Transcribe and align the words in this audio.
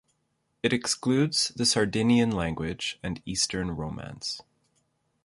It 0.63 0.73
excludes 0.73 1.49
the 1.49 1.63
Sardinian 1.63 2.31
language 2.31 2.97
and 3.03 3.21
Eastern 3.23 3.69
Romance. 3.69 4.41